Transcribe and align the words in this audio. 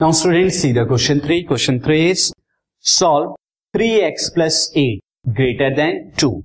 Now 0.00 0.12
students 0.12 0.58
see 0.58 0.72
the 0.72 0.86
question 0.86 1.20
3. 1.20 1.44
Question 1.44 1.78
3 1.78 2.10
is 2.10 2.32
solve 2.84 3.36
3x 3.74 4.32
plus 4.32 4.72
8 4.74 5.02
greater 5.34 5.74
than 5.74 6.12
2 6.16 6.42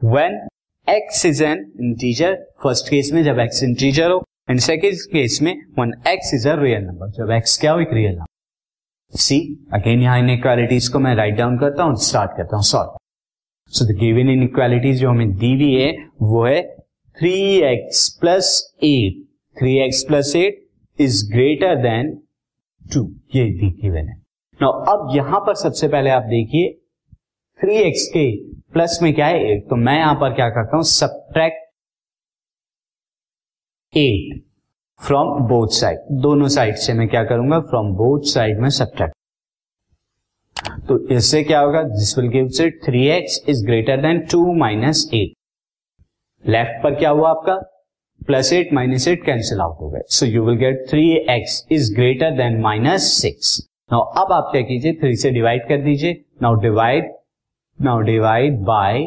when 0.00 0.48
x 0.86 1.26
is 1.26 1.42
an 1.42 1.60
integer 1.78 2.30
first 2.62 2.88
case 2.88 3.10
में 3.12 3.22
जब 3.24 3.42
x 3.44 3.62
integer 3.68 4.08
हो 4.10 4.24
and 4.50 4.60
second 4.60 4.96
case 5.12 5.38
में 5.42 5.52
when 5.78 5.92
x 6.14 6.32
is 6.38 6.46
a 6.46 6.56
real 6.62 6.86
number 6.86 7.10
जब 7.18 7.34
x 7.38 7.58
क्या 7.60 7.72
हो 7.72 7.80
एक 7.80 7.92
real 7.92 8.14
number 8.14 9.18
see 9.18 9.38
again 9.74 10.02
यहाँ 10.02 10.18
inequalities 10.18 10.88
को 10.88 10.98
मैं 10.98 11.14
राइट 11.16 11.36
डाउन 11.36 11.58
करता 11.58 11.82
हूँ 11.82 11.96
स्टार्ट 12.06 12.36
करता 12.36 12.56
हूँ 12.56 12.64
solve 12.72 12.96
so 13.72 13.92
the 13.92 13.98
given 14.00 14.30
inequalities 14.38 15.00
जो 15.00 15.10
हमें 15.10 15.36
दी 15.36 15.54
हुई 15.54 15.72
है 15.74 15.92
वो 16.32 16.44
है 16.46 16.60
3x 17.16 18.08
plus 18.20 18.58
8 18.84 19.22
3x 19.56 20.06
plus 20.08 20.36
8 20.36 21.02
is 21.04 21.24
greater 21.32 21.82
than 21.82 22.20
two, 22.84 23.02
ये 23.34 23.44
भी 23.50 23.70
गिवन 23.72 24.08
है। 24.08 24.16
नो 24.60 24.68
अब 24.68 25.08
यहाँ 25.16 25.40
पर 25.40 25.54
सबसे 25.56 25.88
पहले 25.88 26.10
आप 26.10 26.22
देखिए 26.24 26.72
थ्री 27.60 27.76
एक्स 27.78 28.06
के 28.08 28.24
प्लस 28.72 28.98
में 29.02 29.12
क्या 29.14 29.26
है? 29.26 29.40
एक 29.52 29.68
तो 29.70 29.76
मैं 29.76 29.96
यहाँ 29.98 30.14
पर 30.14 30.34
क्या 30.34 30.48
करता 30.50 30.76
हूँ? 30.76 30.84
Subtract 30.84 31.62
eight 33.92 34.42
from 35.00 35.38
both 35.48 35.68
side 35.72 35.98
दोनों 36.22 36.48
साइड 36.48 36.76
से 36.76 36.92
मैं 36.94 37.08
क्या 37.08 37.22
करूँगा? 37.24 37.60
फ्रॉम 37.60 37.92
बोथ 37.96 38.32
साइड 38.32 38.60
में 38.60 38.68
सब्ट्रैक्ट 38.70 39.14
तो 40.88 40.98
इससे 41.08 41.42
क्या 41.44 41.60
होगा? 41.60 41.82
This 41.82 42.16
will 42.18 42.28
give 42.30 42.50
it 42.62 42.80
three 42.84 43.06
x 43.08 43.44
is 43.48 43.64
greater 43.66 44.00
than 44.02 44.18
two 44.32 44.52
minus 44.56 45.08
eight 45.14 45.32
left 46.44 46.82
पर 46.82 46.94
क्या 46.94 47.10
हुआ 47.10 47.30
आपका? 47.30 47.54
Plus 48.20 48.52
eight 48.52 48.72
minus 48.72 49.06
eight 49.08 49.24
cancel 49.24 49.60
out 49.60 49.80
हो 49.80 49.88
गए। 49.90 50.00
So 50.08 50.26
you 50.26 50.44
will 50.44 50.56
get 50.58 50.84
three 50.90 51.10
x 51.30 51.66
is 51.72 51.94
greater 51.94 52.30
than 52.36 52.60
minus 52.60 53.10
six 53.12 53.58
now 53.92 54.00
अब 54.22 54.32
आप 54.32 54.48
क्या 54.52 54.62
कीजिए? 54.62 54.92
थ्री 54.92 55.16
से 55.16 55.30
डिवाइड 55.30 55.66
कर 55.68 55.82
दीजिए। 55.82 56.12
Now 56.42 56.60
divide 56.60 57.12
now 57.78 58.00
divide 58.02 58.58
by 58.64 59.06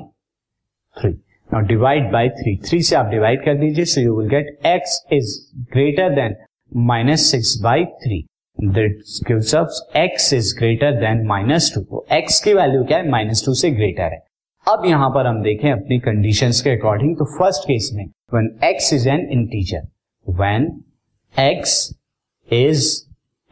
three 0.97 1.09
now 1.49 1.61
divide 1.67 2.11
by 2.11 2.29
three 2.39 2.55
three 2.67 2.81
से 2.81 2.95
आप 2.95 3.09
डिवाइड 3.11 3.43
कर 3.45 3.55
दीजिए। 3.59 3.85
So 3.85 4.01
you 4.01 4.19
will 4.19 4.29
get 4.29 4.57
x 4.65 5.01
is 5.13 5.35
greater 5.73 6.15
than 6.15 6.35
minus 6.87 7.31
six 7.31 7.57
by 7.63 7.85
three 8.03 8.19
x 9.97 10.33
is 10.33 10.55
greater 10.59 10.99
than 10.99 11.25
minus 11.27 11.71
two 11.75 11.81
तो 11.81 12.05
x 12.13 12.43
की 12.43 12.53
value 12.53 12.83
क्या 12.83 12.97
है? 12.97 13.09
Minus 13.09 13.45
two 13.45 13.53
से 13.53 13.71
greater 13.71 14.13
है। 14.13 14.25
अब 14.67 14.85
यहाँ 14.85 15.09
पर 15.09 15.27
हम 15.27 15.41
देखें 15.41 15.69
अपनी 15.71 15.97
कंडीशन 15.99 16.51
के 16.63 16.69
अकॉर्डिंग 16.69 17.15
तो 17.17 17.25
फ़र्स्ट 17.37 17.63
केस 17.63 17.89
में, 17.93 18.05
when 18.33 18.47
x 18.67 18.87
is 18.93 19.03
an 19.07 19.21
integer, 19.33 19.81
when 20.25 20.65
x 21.35 21.75
is 22.49 22.81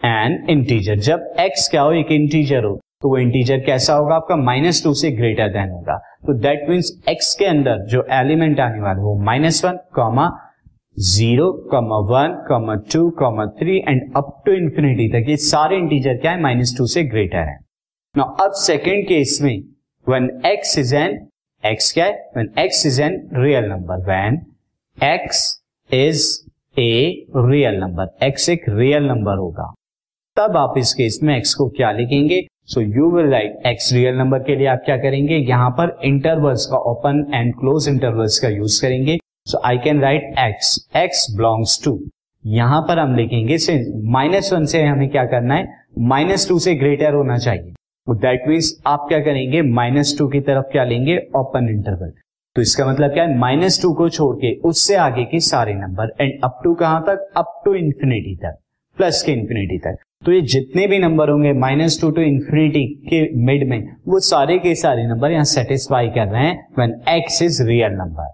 an 0.02 0.34
integer, 0.50 0.96
जब 1.00 1.36
x 1.42 1.68
क्या 1.72 1.82
हो, 1.82 1.92
एक 1.94 2.12
इंटीजर 2.12 2.64
हो 2.64 2.80
तो 3.02 3.10
वो 3.10 3.18
इंटीजर 3.18 3.60
कैसा 3.66 3.94
होगा? 3.94 4.16
आपका 4.16 4.36
माइनस 4.36 4.84
टू 4.84 4.94
से 4.94 5.12
ग्रेटर 5.12 5.50
देन 5.50 5.70
होगा। 5.72 5.98
तो 6.26 6.34
दैट 6.40 6.70
मीन्स 6.70 6.92
एक्स 7.10 7.34
के 7.40 7.46
अंदर 7.46 7.86
जो 7.88 8.06
एलिमेंट 8.14 8.60
आने 8.60 8.82
वाला 8.82 9.02
वो 9.02 9.16
minus 9.26 9.64
one 9.66 9.78
comma 9.96 10.30
zero 10.98 11.52
comma 11.72 11.98
one 12.10 12.36
comma 12.48 12.76
two 12.94 13.10
comma 13.20 13.46
three 13.60 13.78
and 13.78 14.02
up 14.18 14.42
to 14.46 14.52
infinity 14.54 15.08
तक 15.14 15.30
ये 15.30 15.38
सारे 15.46 15.78
इंटीजर 15.78 16.18
क्या 16.18 16.32
है? 16.32 16.42
माइनस 16.42 16.76
टू 16.78 16.88
से 16.88 17.04
ग्रेटर 17.06 17.48
है। 17.50 17.58
ना 18.16 18.24
अब 18.44 18.52
सेकेंड 18.64 19.08
केस 19.08 19.40
में 19.42 19.56
when 20.10 20.28
x 20.48 20.78
is 20.80 20.92
an 20.98 21.14
x 21.64 21.92
क्या 21.94 22.06
है? 22.06 22.32
When 22.38 22.50
x 22.64 22.86
is 22.90 23.00
an 23.06 23.16
real 23.44 23.72
number. 23.72 23.98
When 24.10 24.44
x 24.98 25.40
is 25.90 26.28
a 26.80 27.26
real 27.36 27.76
number 27.80 28.26
x 28.26 28.48
एक 28.50 28.66
रियल 28.70 29.04
नंबर 29.04 29.38
होगा। 29.38 29.74
तब 30.38 30.58
आप 30.58 30.78
इस 30.78 30.94
केस 30.94 31.20
में 31.24 31.36
एक्स 31.38 31.54
को 31.54 31.68
क्या 31.78 31.92
लिखेंगे? 31.92 32.42
So 32.66 32.82
you 32.82 33.10
will 33.12 33.30
write 33.32 33.66
x 33.68 33.92
real 33.94 34.18
number 34.18 34.40
के 34.44 34.56
लिए 34.56 34.68
आप 34.68 34.82
क्या 34.86 34.98
करेंगे? 34.98 35.36
यहाँ 35.36 35.70
पर 35.80 35.98
इंटरवल्स 36.06 36.66
का 36.72 36.78
ओपन 36.92 37.26
एंड 37.34 37.54
क्लोज 37.56 37.88
इंटरवल्स 37.90 38.40
का 38.40 38.50
यूज़ 38.50 38.82
करेंगे। 38.82 39.18
So 39.48 39.62
I 39.66 39.78
can 39.84 40.02
write 40.02 40.36
x 40.40 40.78
x 40.96 41.28
belongs 41.38 41.80
to 41.86 42.00
यहाँ 42.44 42.82
पर 42.88 43.00
हम 43.00 43.16
लिखेंगे 43.16 43.58
माइनस 44.12 44.54
वन 44.54 44.66
से 44.66 44.84
हमें 44.84 45.10
क्या 45.10 45.26
करना 45.26 45.56
है? 45.56 45.68
माइनस 46.00 46.48
टू 46.50 46.60
से 46.60 46.76
ग्रेटर 46.76 47.14
होना 47.14 47.38
चाहिए। 47.38 47.74
दैट 48.08 48.48
मीन्स 48.48 48.72
आप 48.88 49.06
क्या 49.10 49.20
करेंगे? 49.20 49.62
माइनस 49.62 50.16
टू 50.18 50.28
की 50.28 50.40
तरफ़ 50.42 50.66
क्या 50.72 50.84
लेंगे? 50.84 51.18
ओपन 51.36 51.70
इंटरवल 51.70 52.12
तो 52.56 52.62
इसका 52.62 52.86
मतलब 52.86 53.14
क्या 53.14 53.24
है? 53.24 53.38
माइनस 53.38 53.82
टू 53.82 53.94
को 53.94 54.10
छोड़ 54.10 54.36
के 54.36 54.54
उससे 54.62 54.96
आगे 54.96 55.24
के 55.24 55.40
सारे 55.40 55.74
नंबर 55.74 56.14
एंड 56.22 56.40
अप 56.44 56.60
टू 56.64 56.74
कहाँ 56.74 57.02
तक? 57.02 57.32
अप 57.38 57.62
टू 57.66 57.74
इंफिनिटी 57.76 58.36
तक. 58.36 58.58
प्लस 58.98 59.22
के 59.24 59.32
इंफिनिटी 59.32 59.78
तक. 59.78 59.98
तो 60.26 60.32
ये 60.32 60.42
जितने 60.44 60.86
भी 60.88 61.00
नंबर 61.00 61.30
होंगे 61.30 61.54
माइनस 61.54 62.00
टू 62.02 62.12
टू 62.12 62.22
इंफिनिटी 62.22 62.86
के 63.10 63.28
मिड 63.46 63.68
में, 63.70 63.96
वो 64.08 64.20
सारे 64.20 64.58
के 64.60 64.76
सारे 64.76 65.08
नंबर 65.08 65.32
यहाँ 65.32 65.44
सेटिस्फाई 65.44 66.08
कर 66.08 66.28
रहे 66.28 66.44
हैं 66.44 66.68
when 66.78 67.00
x 67.10 67.42
is 67.42 67.62
real 67.64 67.92
number 67.94 68.34